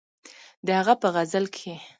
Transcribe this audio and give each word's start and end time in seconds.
د 0.65 0.67
هغه 0.79 0.93
په 1.01 1.07
غزل 1.15 1.45
کښې 1.55 1.73